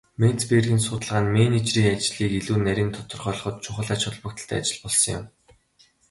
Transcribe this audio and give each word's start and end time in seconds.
Менцбергийн 0.21 0.81
судалгаа 0.83 1.21
нь 1.23 1.33
менежерийн 1.35 1.95
ажлыг 1.99 2.31
илүү 2.39 2.57
нарийн 2.65 2.91
тодорхойлоход 2.93 3.55
чухал 3.63 3.89
ач 3.95 4.01
холбогдолтой 4.07 4.57
ажил 4.61 4.79
болсон. 4.83 5.21